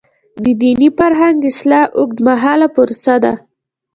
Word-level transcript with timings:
د 0.43 0.45
دیني 0.61 0.89
فرهنګ 0.97 1.39
اصلاح 1.51 1.85
اوږدمهاله 1.97 2.67
پروسه 2.75 3.15
ده. 3.23 3.33